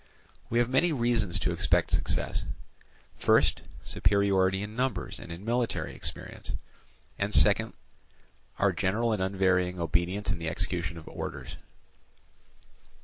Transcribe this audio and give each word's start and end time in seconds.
We 0.49 0.57
have 0.57 0.67
many 0.67 0.91
reasons 0.91 1.37
to 1.37 1.51
expect 1.51 1.91
success—first, 1.91 3.61
superiority 3.83 4.63
in 4.63 4.75
numbers 4.75 5.19
and 5.19 5.31
in 5.31 5.45
military 5.45 5.93
experience, 5.93 6.53
and 7.19 7.31
secondly 7.31 7.75
our 8.57 8.71
general 8.71 9.11
and 9.13 9.21
unvarying 9.21 9.79
obedience 9.79 10.31
in 10.31 10.39
the 10.39 10.49
execution 10.49 10.97
of 10.97 11.07
orders. 11.07 11.57